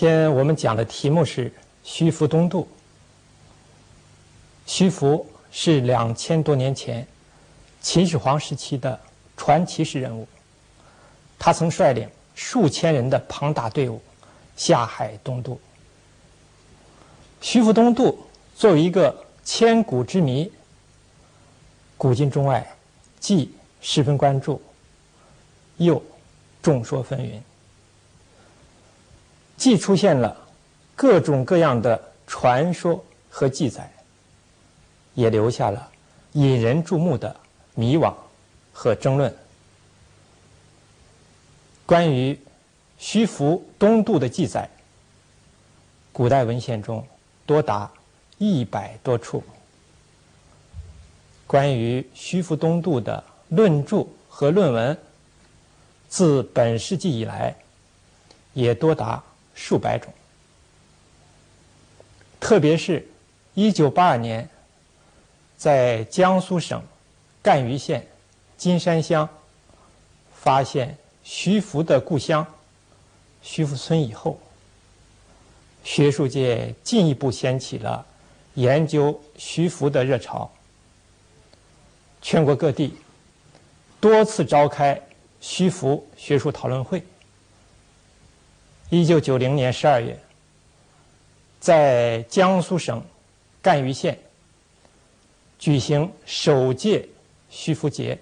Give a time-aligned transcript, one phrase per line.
[0.00, 1.52] 今天我们讲的题目是
[1.84, 2.66] 徐福东渡。
[4.64, 7.06] 徐福是两千多年前
[7.82, 8.98] 秦始皇时期的
[9.36, 10.26] 传奇式人物，
[11.38, 14.00] 他曾率领数千人的庞大队伍
[14.56, 15.60] 下海东渡。
[17.42, 18.26] 徐福东渡
[18.56, 20.50] 作为一个千古之谜，
[21.98, 22.66] 古今中外
[23.18, 24.62] 既十分关注，
[25.76, 26.02] 又
[26.62, 27.38] 众说纷纭。
[29.60, 30.34] 既出现了
[30.96, 33.92] 各种各样的传说和记载，
[35.12, 35.90] 也留下了
[36.32, 37.36] 引人注目的
[37.74, 38.14] 迷惘
[38.72, 39.36] 和争论。
[41.84, 42.40] 关于
[42.96, 44.66] 徐福东渡的记载，
[46.10, 47.06] 古代文献中
[47.44, 47.90] 多达
[48.38, 49.42] 一百多处；
[51.46, 54.98] 关于徐福东渡的论著和论文，
[56.08, 57.54] 自本世纪以来
[58.54, 59.22] 也多达。
[59.62, 60.10] 数百种，
[62.40, 63.06] 特别是
[63.54, 64.48] 1982年，
[65.58, 66.82] 在江苏省
[67.42, 68.08] 赣榆县
[68.56, 69.28] 金山乡
[70.34, 72.44] 发现徐福的故乡
[73.42, 74.40] 徐福村以后，
[75.84, 78.04] 学术界进一步掀起了
[78.54, 80.50] 研究徐福的热潮。
[82.22, 82.96] 全国各地
[84.00, 85.00] 多次召开
[85.38, 87.02] 徐福学术讨论会。
[88.92, 90.18] 一九九零年十二月，
[91.60, 93.00] 在江苏省
[93.62, 94.18] 赣榆县
[95.60, 97.08] 举行首届
[97.48, 98.18] 徐福节，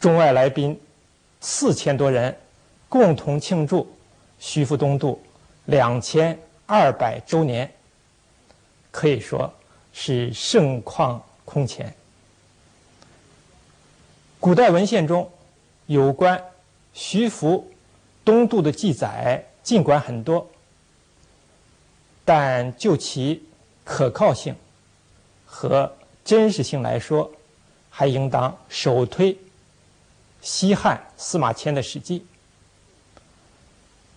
[0.00, 0.76] 中外来宾
[1.40, 2.36] 四千多人
[2.88, 3.88] 共同庆祝
[4.40, 5.22] 徐福东渡
[5.66, 7.72] 两千二百周年，
[8.90, 9.54] 可以说
[9.92, 11.94] 是盛况空前。
[14.40, 15.30] 古代文献中
[15.86, 16.42] 有关
[16.92, 17.70] 徐福。
[18.24, 20.48] 东渡的记载尽管很多，
[22.24, 23.44] 但就其
[23.84, 24.54] 可靠性
[25.44, 27.30] 和真实性来说，
[27.90, 29.36] 还应当首推
[30.40, 32.20] 西汉司马迁的《史记》。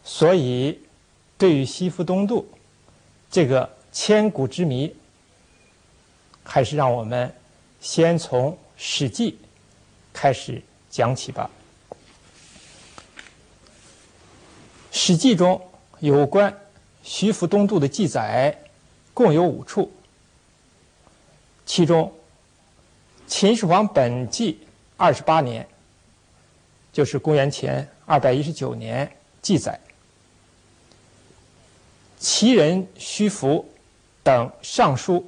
[0.03, 0.79] 所以，
[1.37, 2.47] 对于西服东渡
[3.29, 4.95] 这个千古之谜，
[6.43, 7.35] 还是让我们
[7.81, 9.31] 先从《史记》
[10.13, 11.49] 开始讲起吧。
[15.07, 15.61] 《史记》中
[16.01, 16.53] 有关
[17.01, 18.53] 徐福东渡的记载
[19.13, 19.89] 共有五处，
[21.65, 22.03] 其中
[23.25, 24.51] 《秦始皇本纪》
[24.97, 25.65] 二十八年，
[26.91, 29.09] 就是公元前二百一十九年
[29.41, 29.79] 记载，
[32.19, 33.65] 齐人徐福
[34.23, 35.25] 等上书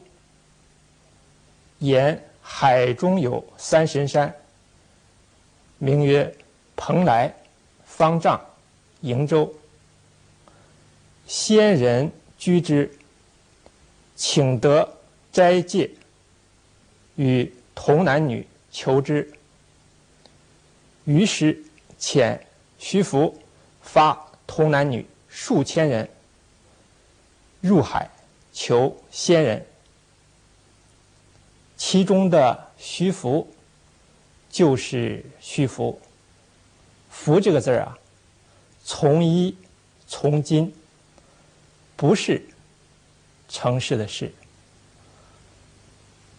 [1.77, 4.35] 言海中有三神山，
[5.77, 6.35] 名曰
[6.75, 7.33] 蓬莱、
[7.85, 8.37] 方丈、
[9.03, 9.49] 瀛洲。
[11.29, 12.91] 仙人居之，
[14.15, 14.97] 请得
[15.31, 15.91] 斋戒，
[17.17, 19.31] 与童男女求之。
[21.05, 21.63] 于是
[21.99, 22.39] 遣
[22.79, 23.39] 徐福
[23.83, 26.09] 发童男女数千人
[27.61, 28.09] 入海
[28.51, 29.63] 求仙人，
[31.77, 33.47] 其中的徐福
[34.49, 36.01] 就是徐福。
[37.11, 37.99] 福这个字儿啊，
[38.83, 39.55] 从一
[40.07, 40.73] 从今。
[41.99, 42.41] 不是
[43.49, 44.31] 城市的市。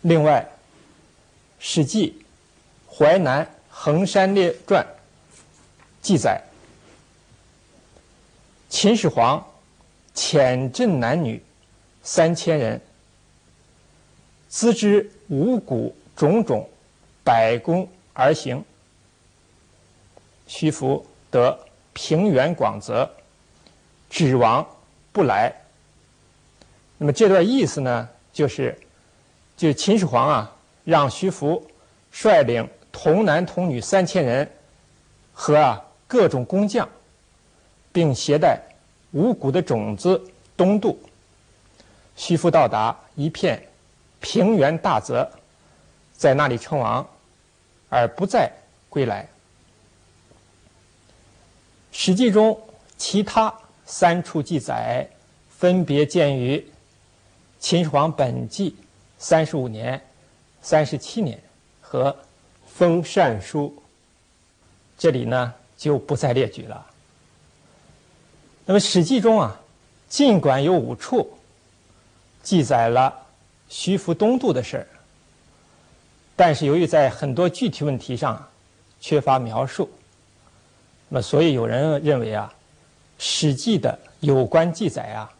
[0.00, 0.42] 另外，
[1.58, 2.24] 《史记·
[2.90, 4.82] 淮南衡山列传》
[6.00, 6.42] 记载，
[8.70, 9.46] 秦始皇
[10.14, 11.44] 遣镇男女
[12.02, 12.80] 三千人，
[14.48, 16.66] 资之五谷种种，
[17.22, 18.64] 百工而行。
[20.46, 23.14] 徐福得平原广泽，
[24.08, 24.66] 指王。
[25.12, 25.54] 不来。
[26.98, 28.78] 那么这段意思呢，就是，
[29.56, 31.66] 就秦始皇啊，让徐福
[32.10, 34.50] 率领童男童女三千人
[35.32, 36.88] 和啊各种工匠，
[37.92, 38.60] 并携带
[39.12, 40.22] 五谷的种子
[40.56, 41.00] 东渡。
[42.16, 43.66] 徐福到达一片
[44.20, 45.30] 平原大泽，
[46.12, 47.08] 在那里称王，
[47.88, 48.52] 而不再
[48.90, 49.26] 归来。
[51.92, 52.60] 史记中
[52.98, 53.52] 其他。
[53.90, 55.04] 三处记载
[55.50, 56.56] 分别见于
[57.58, 58.70] 《秦始皇本纪》
[59.18, 60.00] 三十五年、
[60.62, 61.42] 三十七年
[61.80, 62.12] 和
[62.68, 63.74] 《封禅书》，
[64.96, 66.86] 这里呢就不再列举了。
[68.64, 69.60] 那么《史记》中啊，
[70.08, 71.28] 尽管有五处
[72.44, 73.12] 记载了
[73.68, 74.86] 徐福东渡的事儿，
[76.36, 78.48] 但是由于在很多具体问题上
[79.00, 79.90] 缺乏描述，
[81.08, 82.54] 那么所以有人认为啊。
[83.22, 85.30] 史记》的有关记载啊，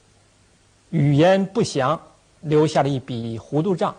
[0.91, 1.99] 语言不详，
[2.43, 3.97] 留下了一笔糊涂账，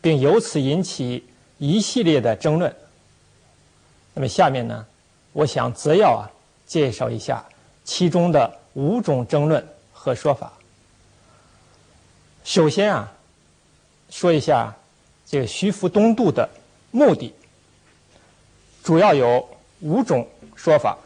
[0.00, 1.22] 并由此引起
[1.58, 2.74] 一系列的争论。
[4.14, 4.86] 那么下面呢，
[5.34, 6.24] 我想择要啊
[6.66, 7.44] 介绍一下
[7.84, 9.62] 其中的五种争论
[9.92, 10.50] 和说法。
[12.44, 13.12] 首先啊，
[14.08, 14.74] 说一下
[15.26, 16.48] 这个徐福东渡的
[16.90, 17.34] 目的，
[18.82, 19.46] 主要有
[19.80, 20.96] 五种说法：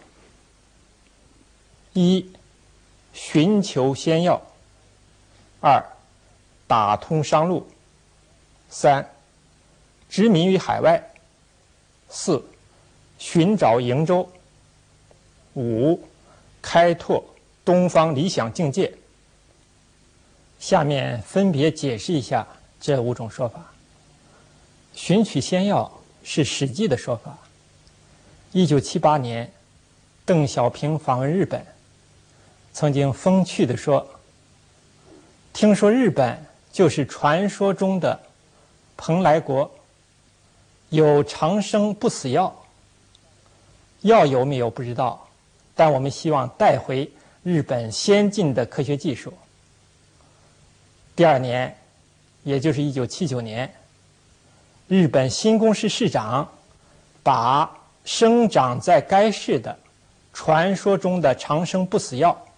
[1.94, 2.30] 一、
[3.12, 4.40] 寻求仙药；
[5.60, 5.82] 二、
[6.66, 7.66] 打通商路；
[8.68, 9.08] 三、
[10.08, 11.00] 殖民于海外；
[12.08, 12.44] 四、
[13.18, 14.28] 寻找瀛洲；
[15.54, 16.02] 五、
[16.60, 17.24] 开拓
[17.64, 18.92] 东方理想境界。
[20.58, 22.46] 下面分别解释一下
[22.80, 23.72] 这五种说法。
[24.94, 27.38] 寻取仙药是《史记》的说法。
[28.52, 29.52] 一九七八年，
[30.24, 31.64] 邓小平访问日本，
[32.74, 34.04] 曾经风趣地说
[35.54, 38.20] ：“听说日本就是传说中的
[38.96, 39.70] 蓬莱国，
[40.88, 42.52] 有长生不死药。
[44.00, 45.24] 药有没有不知道，
[45.76, 47.08] 但我们希望带回
[47.44, 49.32] 日本先进的科学技术。”
[51.14, 51.78] 第二年，
[52.42, 53.72] 也就是一九七九年，
[54.88, 56.50] 日本新宫市市长
[57.22, 57.70] 把
[58.04, 59.78] 生长在该市的
[60.32, 62.36] 传说中的长生不死药——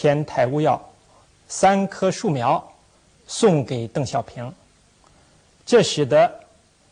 [0.00, 0.80] 天台乌药
[1.46, 2.72] 三棵树苗
[3.26, 4.50] 送给邓小平，
[5.66, 6.40] 这使得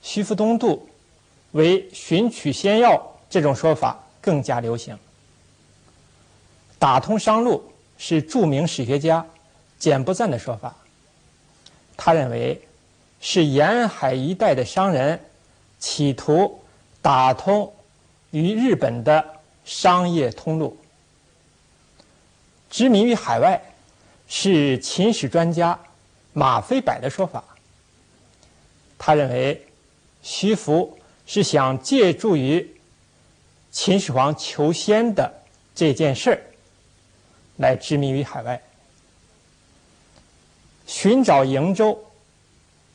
[0.03, 0.87] 徐福东渡
[1.53, 4.95] 为寻取仙药这种说法更加流行。
[6.79, 9.25] 打通商路是著名史学家。
[9.79, 10.77] 简不赞的说法，
[11.97, 12.61] 他认为
[13.23, 15.19] 是沿海一带的商人
[15.79, 16.61] 企图
[17.01, 17.73] 打通
[18.33, 19.25] 与日本的
[19.65, 20.77] 商业通路。
[22.71, 23.61] 殖民于海外
[24.29, 25.79] 是秦史专家
[26.33, 27.43] 马飞柏的说法，
[28.99, 29.67] 他认为
[30.23, 32.77] 徐福是想借助于
[33.71, 35.33] 秦始皇求仙的
[35.75, 36.41] 这件事儿
[37.57, 38.61] 来殖民于海外。
[40.87, 42.03] 寻找瀛洲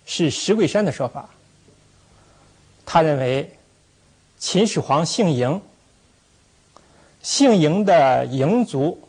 [0.05, 1.29] 是石桂山的说法。
[2.85, 3.57] 他认为
[4.37, 5.59] 秦始皇姓嬴，
[7.21, 9.07] 姓嬴的嬴族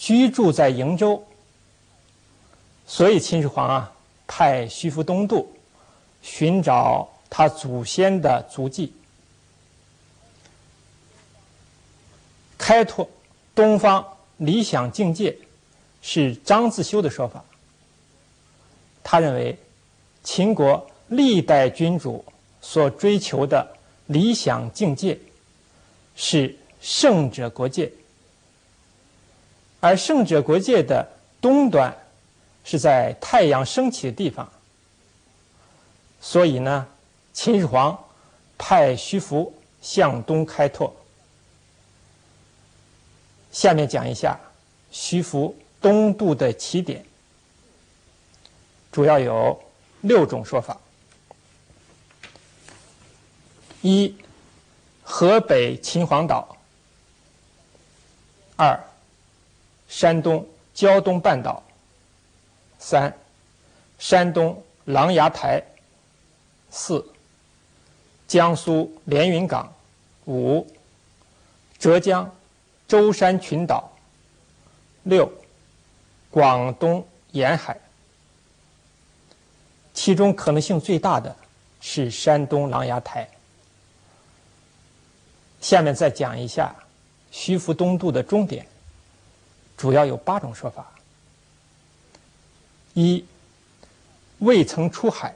[0.00, 1.22] 居住在瀛洲，
[2.86, 3.92] 所以秦始皇啊
[4.26, 5.54] 派徐福东渡
[6.22, 8.94] 寻找他祖先的足迹，
[12.56, 13.06] 开拓
[13.54, 15.36] 东方理想境界
[16.00, 17.44] 是张自修的说法。
[19.04, 19.58] 他认为，
[20.24, 22.24] 秦国历代君主
[22.62, 23.76] 所追求的
[24.06, 25.18] 理想境界
[26.16, 27.92] 是圣者国界，
[29.80, 31.08] 而圣者国界的
[31.40, 31.96] 东端
[32.64, 34.50] 是在太阳升起的地方。
[36.20, 36.86] 所以呢，
[37.32, 37.98] 秦始皇
[38.58, 40.94] 派徐福向东开拓。
[43.50, 44.38] 下面讲一下
[44.92, 47.04] 徐福东渡的起点。
[48.92, 49.62] 主要有
[50.02, 50.78] 六种说法：
[53.80, 54.14] 一、
[55.02, 56.56] 河北秦皇岛；
[58.56, 58.78] 二、
[59.90, 61.60] 山东胶东半岛；
[62.78, 63.12] 三、
[63.98, 65.60] 山东琅琊台；
[66.70, 67.04] 四、
[68.28, 69.66] 江苏连云港；
[70.26, 70.64] 五、
[71.76, 72.32] 浙江
[72.86, 73.90] 舟山群岛；
[75.02, 75.30] 六、
[76.30, 77.76] 广东沿海。
[79.92, 81.34] 其中可能性最大的
[81.80, 83.28] 是山东琅琊台。
[85.60, 86.72] 下面再讲一下
[87.32, 88.64] 徐福东渡的终点，
[89.80, 90.92] 主要有八种说法：
[92.92, 93.24] 一、
[94.40, 95.32] 未曾出海；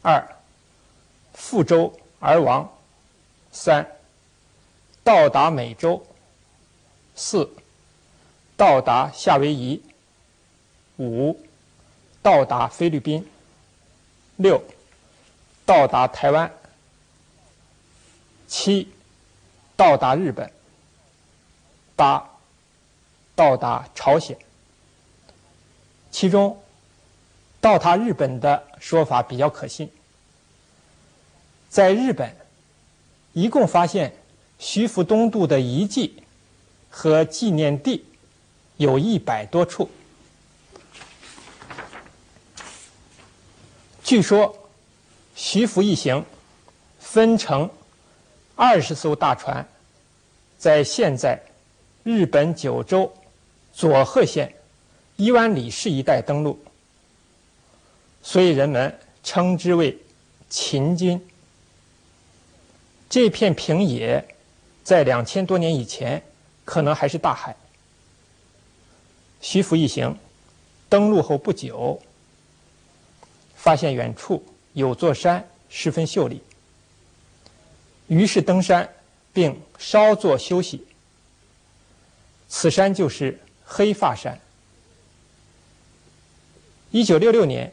[0.00, 0.26] 二、
[1.36, 2.66] 覆舟而亡；
[3.52, 3.86] 三、
[5.04, 6.00] 到达美洲；
[7.14, 7.52] 四、
[8.56, 9.82] 到达夏威夷；
[10.96, 11.38] 五、
[12.22, 13.30] 到达菲律宾。
[14.36, 14.62] 六，
[15.66, 16.48] 到达台湾；
[18.48, 18.88] 七，
[19.76, 20.48] 到达日本；
[21.94, 22.35] 八，
[23.36, 24.36] 到达朝鲜。
[26.10, 26.60] 其中，
[27.60, 29.88] 到达日本的说法比较可信。
[31.68, 32.34] 在日本，
[33.34, 34.16] 一共发现
[34.58, 36.22] 徐福东渡的遗迹
[36.88, 38.06] 和纪念地
[38.78, 39.90] 有一百多处。
[44.02, 44.56] 据说，
[45.34, 46.24] 徐福一行
[46.98, 47.68] 分成
[48.54, 49.68] 二十艘大船，
[50.56, 51.42] 在现在
[52.04, 53.12] 日本九州
[53.76, 54.54] 佐贺县
[55.16, 56.58] 伊万里市一带登陆，
[58.22, 59.98] 所以人们称之为
[60.48, 61.22] 秦军。
[63.10, 64.34] 这片平野
[64.82, 66.22] 在两千多年以前
[66.64, 67.54] 可能还是大海。
[69.42, 70.18] 徐福一行
[70.88, 72.00] 登陆后不久，
[73.56, 74.42] 发现远处
[74.72, 76.40] 有座山十分秀丽，
[78.06, 78.90] 于是登山
[79.34, 80.86] 并稍作休息。
[82.48, 84.40] 此山就是黑发山。
[86.92, 87.72] 一九六六年，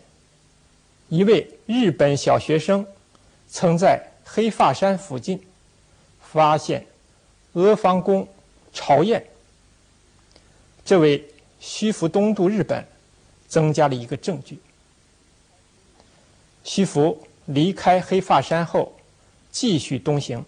[1.07, 2.85] 一位日本小学生
[3.47, 5.41] 曾在黑发山附近
[6.19, 6.87] 发现
[7.53, 8.27] 阿房宫
[8.73, 9.23] 朝堰，
[10.83, 12.85] 这为徐福东渡日本
[13.47, 14.59] 增加了一个证据。
[16.63, 18.97] 徐福离开黑发山后，
[19.51, 20.43] 继续东行，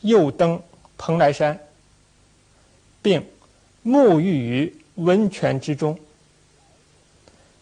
[0.00, 0.60] 又登
[0.98, 1.60] 蓬莱山，
[3.00, 3.24] 并
[3.84, 5.98] 沐浴于温泉之中。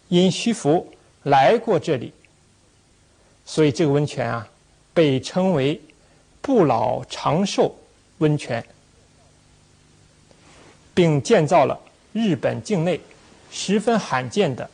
[0.09, 0.91] 因徐福
[1.23, 2.13] 来过这里，
[3.45, 4.47] 所以这个温泉啊，
[4.93, 5.79] 被称为
[6.41, 7.75] “不老长寿
[8.17, 8.65] 温泉”。
[10.93, 11.79] 并建造了
[12.11, 12.99] 日本境内
[13.49, 14.69] 十分罕见的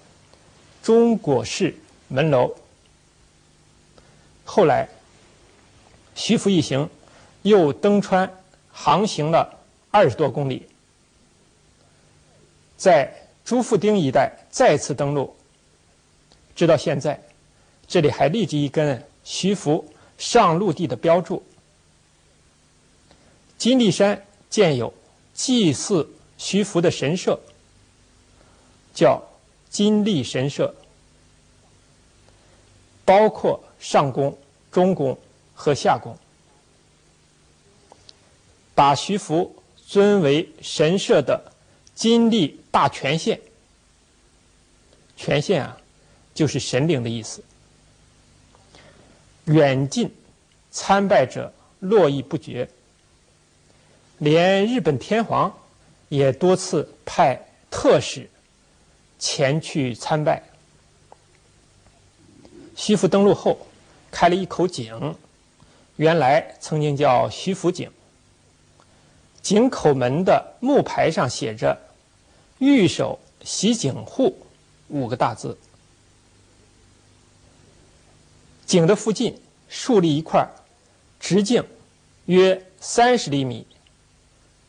[0.81, 1.75] 中国式
[2.07, 2.51] 门楼。
[4.43, 4.89] 后来，
[6.15, 6.89] 徐福一行
[7.43, 8.29] 又登川
[8.71, 9.59] 航行了
[9.91, 10.65] 二十多公里，
[12.77, 15.35] 在朱富町一带再次登陆。
[16.55, 17.21] 直到现在，
[17.87, 21.43] 这里还立着一根徐福上陆地的标注。
[23.57, 24.93] 金立山建有。
[25.33, 27.39] 祭祀徐福的神社
[28.91, 29.21] 叫
[29.69, 30.73] 金立神社，
[33.05, 34.35] 包括上宫、
[34.71, 35.15] 中宫
[35.53, 36.17] 和下宫，
[38.73, 39.55] 把徐福
[39.85, 41.53] 尊为神社的
[41.97, 43.41] 金立大权限。
[45.15, 45.75] 权限啊，
[46.35, 47.43] 就是神灵的意思。
[49.45, 50.13] 远近
[50.69, 52.69] 参拜者络绎不绝。
[54.19, 55.51] 连日本天皇
[56.09, 58.29] 也多次派特使
[59.17, 60.43] 前去参拜。
[62.75, 63.65] 徐福登陆后，
[64.11, 65.15] 开了一口井，
[65.95, 67.89] 原来曾经叫徐福井。
[69.41, 71.79] 井口门的木牌上写着
[72.59, 74.45] “御守洗井户”
[74.89, 75.57] 五个大字。
[78.65, 80.47] 井的附近竖立一块
[81.19, 81.63] 直径
[82.25, 83.65] 约三十厘米。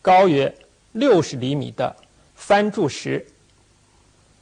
[0.00, 0.54] 高约
[0.92, 1.94] 六十厘米的
[2.34, 3.26] 翻柱石，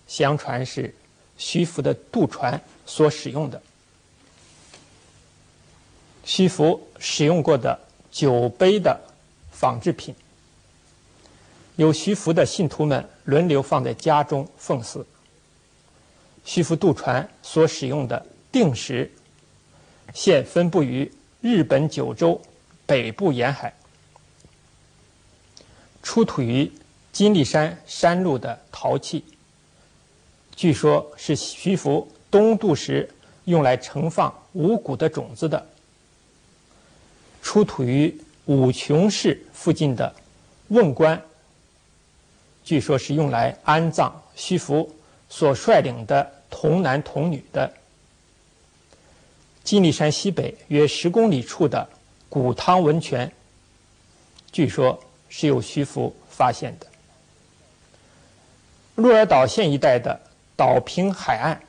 [0.07, 0.95] 相传是
[1.37, 3.61] 徐福的渡船所使用的。
[6.25, 7.81] 徐福使用过的
[8.13, 9.01] 酒杯的
[9.51, 10.15] 仿制品，
[11.77, 15.07] 有徐福的信徒们轮流放在家中奉祀。
[16.45, 19.11] 徐福渡船所使用的定时，
[20.15, 22.41] 现分布于日本九州
[22.87, 23.73] 北部沿海。
[26.03, 26.71] 出土于
[27.13, 29.25] 金立山山路的陶器，
[30.55, 33.11] 据说是徐福东渡时
[33.45, 35.67] 用来盛放五谷的种子的。
[37.43, 40.15] 出土于五琼市附近的
[40.69, 41.21] 瓮棺，
[42.67, 44.95] 据说是用来安葬徐福
[45.31, 47.73] 所率领的童男童女的。
[49.65, 51.89] 金立山西北约十公里处的
[52.29, 53.33] 古汤温泉，
[54.53, 55.01] 据说。
[55.29, 56.87] 是由徐福发现的。
[58.95, 60.19] 鹿儿岛县一带的
[60.57, 61.61] 岛平海岸，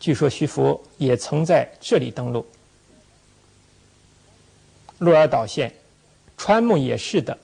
[0.00, 2.44] 据说徐福也曾在这里登陆。
[4.98, 5.72] 鹿儿岛县
[6.36, 7.38] 川木野市的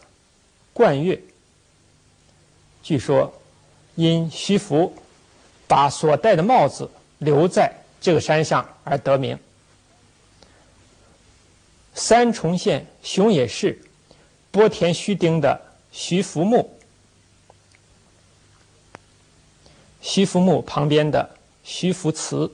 [0.72, 1.18] 冠岳，
[2.82, 3.32] 据说
[3.94, 4.94] 因徐福
[5.66, 9.38] 把所戴的帽子留在这个山上而得名。
[11.94, 13.80] 三重县熊野市。
[14.52, 15.60] 波田须町的
[15.92, 16.76] 徐福墓，
[20.00, 22.50] 徐福墓旁边的徐福祠，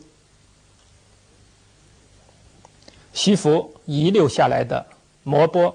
[3.15, 4.85] 徐福遗留下来的
[5.23, 5.75] 摩钵，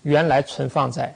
[0.00, 1.14] 原来存放在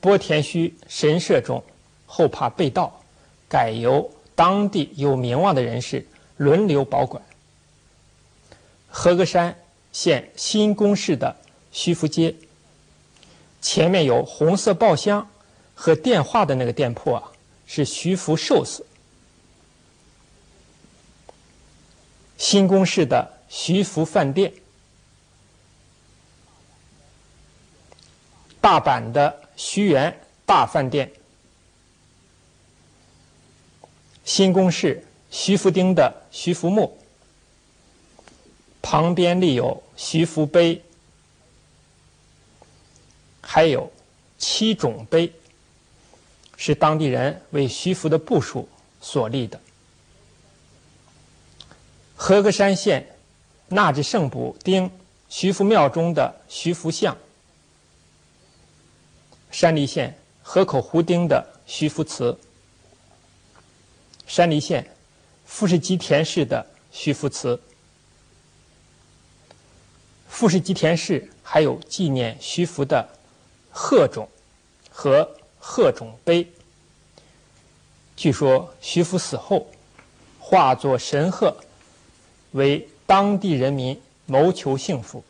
[0.00, 1.62] 波田须神社中，
[2.06, 3.02] 后怕被盗，
[3.48, 7.22] 改由当地有名望的人士轮流保管。
[8.88, 9.56] 和歌山
[9.92, 11.36] 县新宫市的
[11.72, 12.34] 徐福街。
[13.60, 15.28] 前面有红色报箱
[15.74, 17.32] 和电话的那个店铺啊，
[17.66, 18.86] 是徐福寿司。
[22.36, 24.52] 新宫市的徐福饭店，
[28.60, 31.10] 大阪的徐园大饭店，
[34.24, 36.96] 新宫市徐福町的徐福墓，
[38.80, 40.80] 旁边立有徐福碑，
[43.40, 43.90] 还有
[44.38, 45.32] 七种碑，
[46.56, 48.68] 是当地人为徐福的部署
[49.00, 49.60] 所立的。
[52.14, 53.16] 和歌山县
[53.66, 54.88] 纳智圣补丁
[55.28, 57.18] 徐福庙中的徐福像。
[59.50, 62.38] 山梨县河口湖町的徐福祠，
[64.26, 64.86] 山梨县
[65.46, 67.60] 富士吉田市的徐福祠，
[70.28, 73.08] 富士吉田市还有纪念徐福的
[73.70, 74.28] 鹤冢
[74.90, 75.28] 和
[75.58, 76.46] 鹤冢碑。
[78.16, 79.66] 据说徐福死后
[80.38, 81.56] 化作神鹤，
[82.52, 85.24] 为当地人民谋求幸福。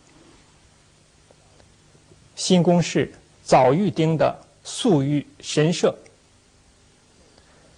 [2.35, 3.15] 新宫市。
[3.49, 5.97] 早玉町的素玉神社，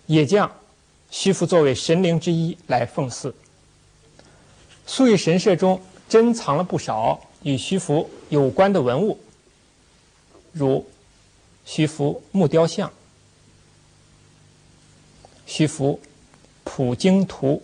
[0.06, 0.50] 也将
[1.12, 3.32] 徐福作为神灵之一来奉祀。
[4.84, 9.16] 素玉神社中珍藏了不少与徐福有关的文物，
[10.50, 10.84] 如
[11.64, 12.92] 徐福木雕像、
[15.46, 16.00] 徐福
[16.64, 17.62] 普经图，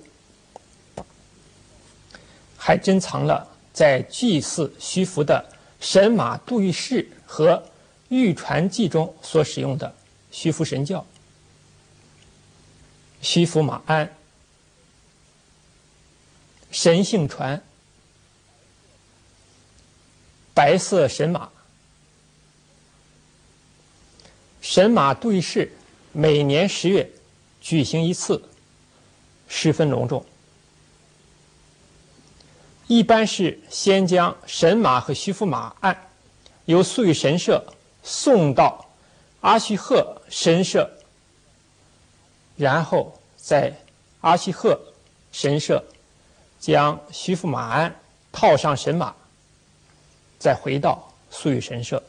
[2.57, 5.45] 还珍藏了在祭祀徐福的
[5.81, 7.57] 神马杜玉饰和。
[8.09, 9.95] 《玉传记》中所使用的
[10.31, 11.05] 虚福神教、
[13.21, 14.17] 虚福马鞍、
[16.71, 17.63] 神性传、
[20.55, 21.51] 白色神马、
[24.61, 25.73] 神马对视，
[26.13, 27.11] 每年十月
[27.61, 28.49] 举行一次，
[29.49, 30.25] 十分隆重。
[32.87, 36.09] 一般是先将神马和虚福马鞍
[36.67, 37.73] 由素玉神社。
[38.07, 38.87] 送到
[39.41, 40.89] 阿须贺神社，
[42.57, 43.77] 然后在
[44.21, 44.81] 阿须贺
[45.33, 45.85] 神社
[46.61, 47.93] 将徐福马鞍
[48.31, 49.13] 套上神马，
[50.39, 52.01] 再回到素玉神社。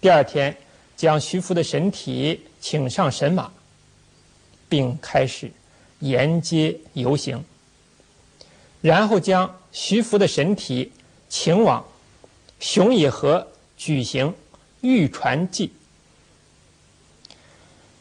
[0.00, 0.56] 第二天，
[0.96, 3.50] 将徐福的神体请上神马，
[4.68, 5.50] 并开始
[5.98, 7.44] 沿街游行，
[8.80, 10.92] 然后将徐福的神体
[11.28, 11.84] 请往
[12.60, 13.44] 熊野河。
[13.76, 14.34] 举行
[14.80, 15.72] 玉传祭。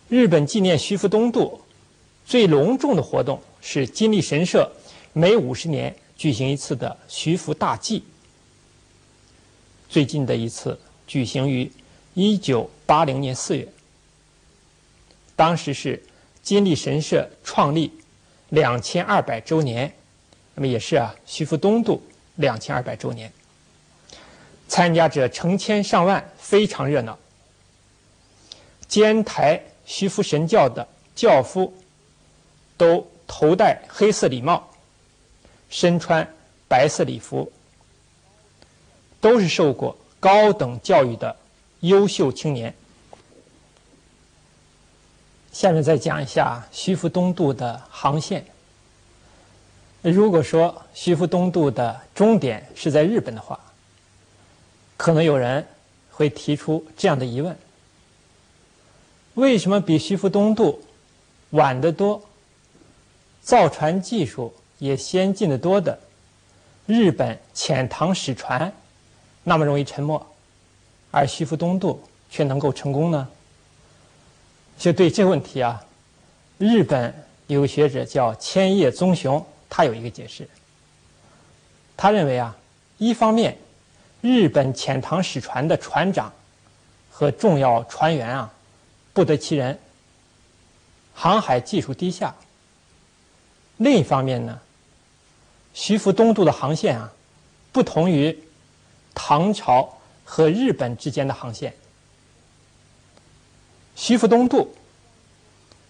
[0.08, 1.62] 日本纪念徐福东渡
[2.26, 4.72] 最隆重的活动是金立神社
[5.14, 8.04] 每五十年举行一次的徐福大祭。
[9.90, 11.72] 最近的一次举行于
[12.14, 13.68] 一九八零年四月，
[15.36, 16.02] 当时是
[16.42, 17.92] 金立神社创立
[18.50, 19.94] 两千二百周年，
[20.54, 22.02] 那么也是啊徐福东渡
[22.36, 23.32] 两千二百周年。
[24.76, 27.18] 参加者成千上万，非常热闹。
[28.90, 30.86] 监台徐福神教的
[31.16, 31.74] 教夫
[32.76, 34.68] 都头戴黑色礼帽，
[35.70, 36.28] 身穿
[36.68, 37.50] 白色礼服，
[39.22, 41.34] 都是受过高等教育的
[41.80, 42.76] 优秀青年。
[45.54, 48.46] 下面再讲一下徐福东渡的航线。
[50.02, 53.58] 如果说徐福东渡的终点是在日本的话，
[54.98, 55.68] 可能有人
[56.12, 57.56] 会提出这样的疑问：
[59.34, 60.82] 为什么比徐福东渡
[61.50, 62.24] 晚得多、
[63.42, 66.00] 造船技术也先进得多的
[66.86, 68.74] 日本遣唐使船
[69.44, 70.26] 那么容易沉没，
[71.12, 73.28] 而徐福东渡却能够成功呢？
[74.78, 75.86] 就对这个问题啊，
[76.58, 77.14] 日本
[77.48, 80.48] 有个学者叫千叶宗雄，他有一个解释。
[81.98, 82.58] 他认为啊，
[82.98, 83.58] 一方面。
[84.26, 86.34] 日本遣唐使船的船长
[87.12, 88.52] 和重要船员啊，
[89.14, 89.78] 不得其人，
[91.14, 92.34] 航海技术低下。
[93.78, 94.60] 另一方面呢，
[95.76, 97.14] 徐福东渡的航线啊，
[97.72, 98.36] 不同于
[99.14, 101.76] 唐朝和日本之间的航线。
[103.96, 104.76] 徐福东渡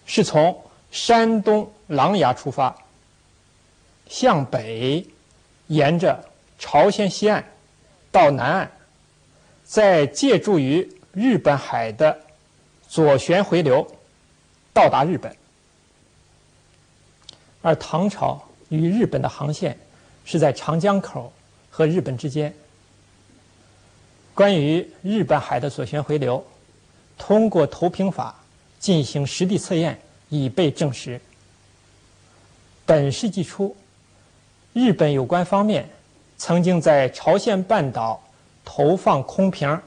[0.05, 2.75] 是从山东琅琊出发，
[4.09, 5.07] 向北
[5.67, 6.21] 沿着
[6.59, 7.41] 朝鲜西岸。
[8.15, 8.71] 到南岸，
[9.65, 12.17] 再借助于日本海的
[12.87, 13.85] 左旋回流，
[14.73, 15.35] 到达日本。
[17.61, 19.77] 而唐朝与日本的航线
[20.23, 21.33] 是在长江口
[21.69, 22.55] 和日本之间。
[24.33, 26.41] 关于日本海的左旋回流，
[27.17, 28.41] 通过投屏法
[28.79, 29.99] 进行实地测验
[30.29, 31.19] 已被证实。
[32.85, 33.75] 本世纪初，
[34.71, 35.89] 日本有关方面。
[36.37, 38.21] 曾经在朝鲜半岛
[38.63, 39.81] 投放空瓶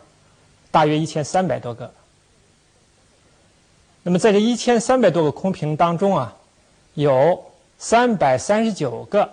[0.71, 1.93] 大约一千三百多个。
[4.03, 6.35] 那么在这一千三百多个空瓶当中啊，
[6.95, 7.45] 有
[7.79, 9.31] 三百三十九个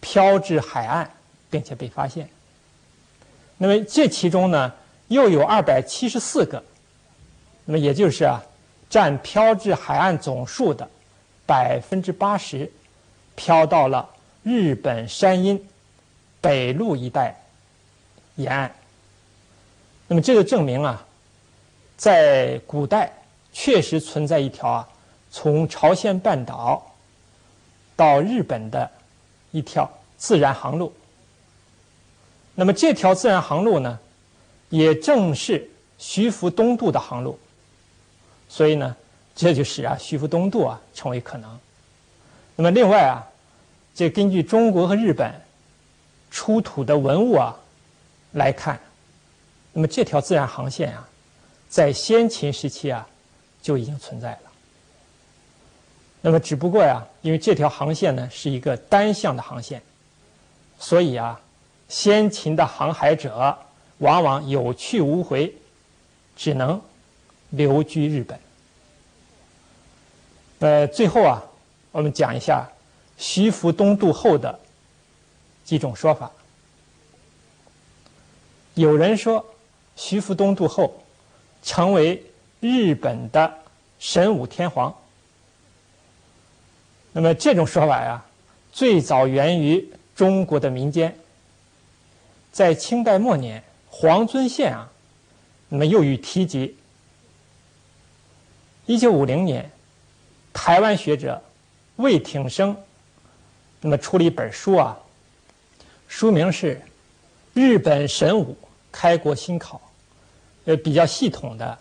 [0.00, 1.08] 漂至海岸，
[1.48, 2.28] 并且被发现。
[3.58, 4.72] 那么这其中呢，
[5.08, 6.64] 又有二百七十四个，
[7.64, 8.42] 那么也就是啊，
[8.90, 10.88] 占漂至海岸总数的
[11.46, 12.72] 百分之八十，
[13.36, 14.08] 漂到了
[14.42, 15.64] 日本山阴
[16.42, 17.34] 北陆一带
[18.34, 18.70] 沿岸。
[20.08, 21.02] 那么这就证明啊，
[21.96, 23.10] 在古代
[23.50, 24.88] 确实存在一条啊，
[25.30, 26.94] 从朝鲜半岛
[27.96, 28.90] 到日本的
[29.52, 30.92] 一条自然航路。
[32.54, 33.98] 那么这条自然航路呢，
[34.68, 37.38] 也正是徐福东渡的航路，
[38.48, 38.94] 所以呢，
[39.34, 41.58] 这就使啊徐福东渡啊成为可能。
[42.56, 43.24] 那么另外啊，
[43.94, 45.32] 这根据中国和日本
[46.32, 47.56] 出土的文物啊
[48.32, 48.80] 来看，
[49.72, 51.08] 那么这条自然航线啊，
[51.68, 53.06] 在先秦时期啊
[53.62, 54.40] 就已经存在了。
[56.22, 59.80] 那么只不过呀，因为这条航线呢是一个单向的航线，
[60.80, 61.40] 所以啊。
[61.88, 63.58] 先秦的航海者
[63.98, 65.54] 往往有去无回，
[66.34, 66.80] 只能
[67.50, 68.40] 留居日本。
[70.60, 71.42] 呃，最后啊，
[71.90, 72.66] 我们讲一下
[73.18, 74.58] 徐福东渡后的
[75.64, 76.30] 几种说法。
[78.74, 79.44] 有人说，
[79.96, 81.02] 徐福东渡后
[81.62, 82.24] 成为
[82.60, 83.52] 日本的
[83.98, 84.94] 神武天皇。
[87.12, 88.24] 那么这种说法呀，
[88.72, 91.14] 最早源于中国的民间。
[92.50, 94.90] 在清代末年，黄遵宪啊，
[95.68, 96.76] 那么又予提及。
[98.86, 99.70] 一九五零年，
[100.52, 101.42] 台湾学者
[101.96, 102.76] 魏挺生，
[103.80, 104.98] 那么出了一本书啊，
[106.12, 106.74] 书名是
[107.54, 108.54] 《日本神武
[108.92, 109.78] 开国新考》，
[110.66, 111.76] 呃，比较系统的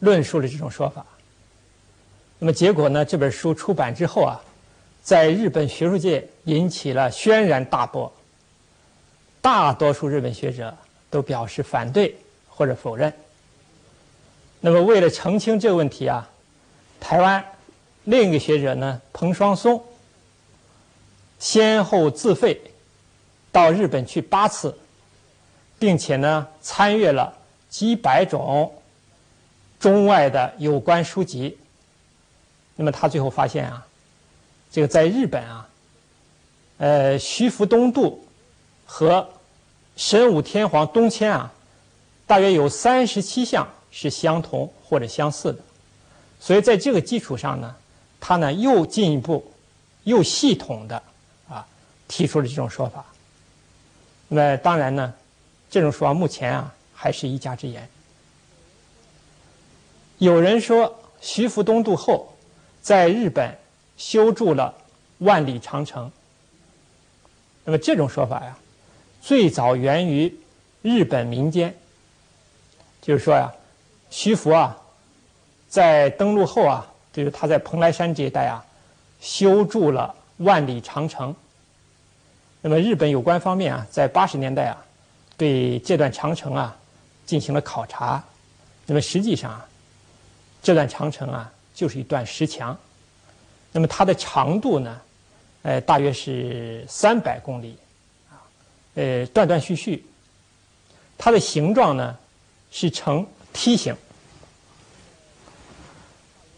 [0.00, 1.04] 论述了这种说法。
[2.38, 4.38] 那么结果呢，这本书出版之后啊，
[5.02, 8.12] 在日本学术界引起了轩然大波。
[9.40, 10.76] 大多数日本学者
[11.08, 12.14] 都表示反对
[12.50, 13.10] 或者否认。
[14.60, 16.28] 那么，为了澄清这个问题啊，
[17.00, 17.42] 台湾
[18.04, 19.82] 另一个学者呢，彭双松，
[21.38, 22.60] 先后自费
[23.52, 24.76] 到日本去八次，
[25.78, 27.32] 并且呢，参阅了
[27.68, 28.72] 几百种
[29.78, 31.58] 中外的有关书籍。
[32.76, 33.86] 那么，他最后发现啊，
[34.70, 35.68] 这个在日本啊，
[36.78, 38.24] 呃，徐福东渡。
[38.92, 39.28] 和
[39.94, 41.52] 神武天皇东迁啊，
[42.26, 45.60] 大约有三十七项是相同或者相似的，
[46.40, 47.76] 所以在这个基础上呢，
[48.18, 49.52] 他呢又进一步、
[50.02, 51.00] 又系统的
[51.48, 51.64] 啊
[52.08, 53.06] 提出了这种说法。
[54.32, 55.12] 那当然呢，
[55.68, 57.88] 这种说法目前啊还是一家之言。
[60.18, 62.32] 有人说徐福东渡后，
[62.80, 63.58] 在日本
[63.96, 64.72] 修筑了
[65.18, 66.08] 万里长城。
[67.64, 68.56] 那么这种说法呀。
[69.20, 70.32] 最早源于
[70.80, 71.74] 日本民间，
[73.02, 73.52] 就是说呀，
[74.10, 74.78] 徐福啊，
[75.68, 78.64] 在登陆后啊，就是他在蓬莱山这一带啊，
[79.20, 81.34] 修筑了万里长城。
[82.60, 84.84] 那么日本有关方面啊，在八十年代啊，
[85.36, 86.76] 对这段长城啊
[87.24, 88.22] 进行了考察。
[88.86, 89.66] 那么实际上啊，
[90.62, 92.76] 这段长城啊就是一段石墙。
[93.72, 95.00] 那么它的长度呢，
[95.62, 97.78] 呃，大约是三百公里。
[98.96, 100.04] 呃，断断续续，
[101.16, 102.18] 它的形状呢
[102.72, 103.94] 是呈梯形，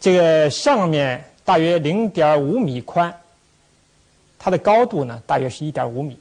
[0.00, 3.14] 这个上面大约零点五米宽，
[4.44, 6.18] 它的高度呢大约是一点五米。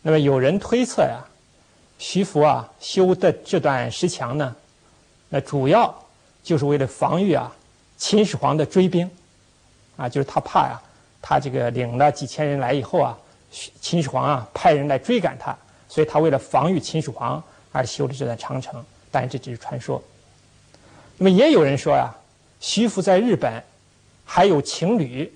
[0.00, 1.22] 那么有人推测呀，
[1.98, 4.56] 徐福啊修的这段石墙呢，
[5.28, 5.94] 那主要
[6.42, 7.54] 就是为了防御啊
[7.98, 9.10] 秦始皇的追兵，
[9.98, 10.80] 啊，就是他怕呀，
[11.20, 13.18] 他这个领了几千人来以后啊。
[13.80, 17.40] 秦始皇啊，派人来追赶他，所以他为了防御秦始皇
[17.72, 18.84] 而修的这段长城。
[19.12, 20.02] 当然，这只是传说。
[21.18, 22.12] 那么也有人说呀，
[22.58, 23.62] 徐福在日本
[24.24, 25.30] 还有情侣。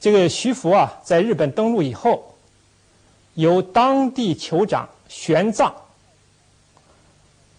[0.00, 2.34] 这个徐福啊，在日本登陆以后，
[3.34, 5.70] 由当地酋长玄奘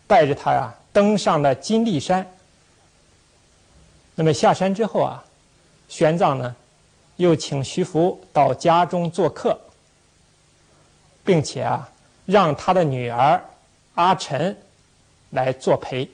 [0.08, 2.28] 带着他呀登上了金立山。
[4.16, 5.24] 那么下山之后啊，
[5.88, 6.56] 玄奘呢？
[7.18, 9.60] 又请徐福到家中做客，
[11.24, 11.88] 并且啊，
[12.26, 13.40] 让他的女儿
[13.94, 14.58] 阿晨
[15.30, 16.10] 来作陪。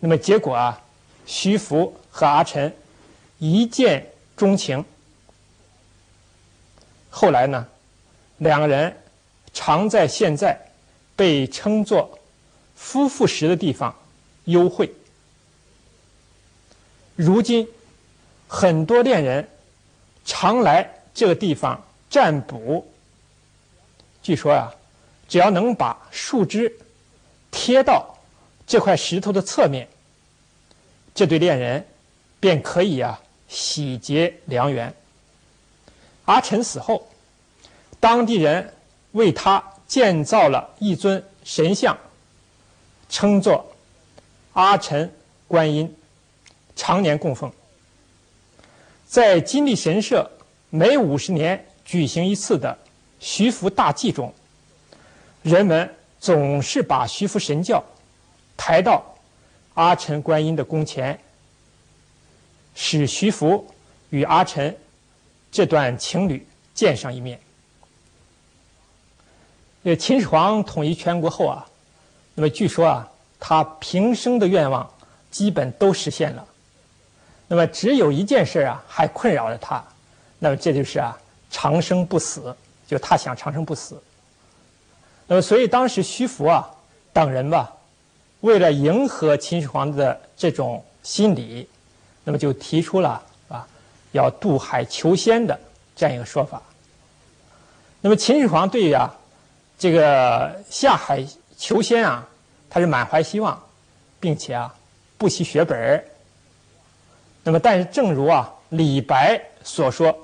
[0.00, 0.80] 那么结果啊，
[1.26, 2.74] 徐福和阿晨
[3.38, 4.82] 一见钟情。
[7.14, 7.68] 后来呢，
[8.38, 8.96] 两人
[9.52, 10.58] 常在现在
[11.14, 12.18] 被称作
[12.74, 13.94] 夫妇石的地方
[14.44, 14.90] 幽会。
[17.14, 17.68] 如今，
[18.48, 19.46] 很多恋人
[20.24, 22.90] 常来这个地方占卜。
[24.22, 24.74] 据说啊，
[25.28, 26.78] 只要能把树枝
[27.50, 28.16] 贴到
[28.66, 29.86] 这块石头的侧面，
[31.14, 31.86] 这对恋人
[32.40, 34.94] 便可以啊喜结良缘。
[36.24, 37.08] 阿晨死后，
[37.98, 38.74] 当地人
[39.12, 41.98] 为他建造了一尊神像，
[43.08, 43.74] 称作
[44.52, 45.12] 阿晨
[45.48, 45.94] 观音。
[46.74, 47.52] 常年供奉，
[49.06, 50.30] 在金立神社
[50.70, 52.78] 每五十年举行一次的
[53.20, 54.32] 徐福大祭中，
[55.42, 57.84] 人们总是把徐福神教
[58.56, 59.04] 抬到
[59.74, 61.20] 阿陈观音的宫前，
[62.74, 63.68] 使徐福
[64.08, 64.74] 与阿陈
[65.52, 67.38] 这段情侣见上一面。
[69.84, 71.66] 这秦始皇统一全国后啊，
[72.34, 74.90] 那么据说啊，他平生的愿望
[75.30, 76.46] 基本都实现了。
[77.48, 79.84] 那么只有一件事啊，还困扰着他，
[80.38, 81.18] 那么这就是啊，
[81.50, 84.02] 长生不死，就他想长生不死。
[85.26, 86.70] 那么所以当时徐福啊
[87.12, 87.70] 等人吧，
[88.40, 91.68] 为了迎合秦始皇的这种心理，
[92.24, 93.22] 那么就提出了
[94.12, 95.58] 要渡海求仙的
[95.96, 96.62] 这样一个说法。
[98.00, 99.14] 那么秦始皇对于啊
[99.78, 101.26] 这个下海
[101.58, 102.28] 求仙啊，
[102.70, 103.60] 他是满怀希望，
[104.20, 104.74] 并且啊
[105.18, 106.04] 不惜血本。
[107.44, 110.16] 那么，但是正如啊李白所说：“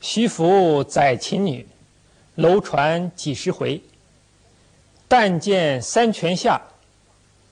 [0.00, 1.66] 徐福载秦女，
[2.34, 3.80] 楼船几十回。
[5.08, 6.60] 但见三泉下，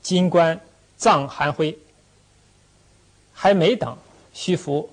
[0.03, 0.61] 金棺
[0.97, 1.79] 葬寒灰。”
[3.33, 3.97] 还没等
[4.33, 4.91] 徐福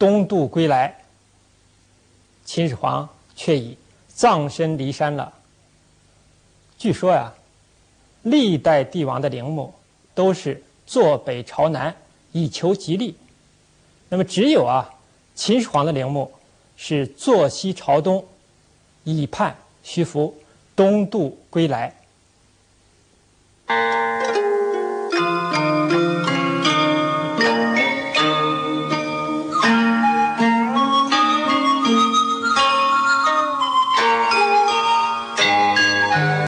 [0.00, 0.96] 东渡归来，
[2.46, 3.76] 秦始皇却已
[4.08, 5.30] 葬身骊山了。
[6.78, 7.34] 据说呀，
[8.22, 9.74] 历代帝王的陵墓
[10.14, 11.94] 都是坐北朝南。
[12.32, 13.16] 以求吉利，
[14.08, 14.94] 那么只有啊，
[15.34, 16.32] 秦始皇的陵墓
[16.76, 18.24] 是坐西朝东，
[19.02, 20.38] 以盼徐福
[20.76, 21.92] 东渡归来。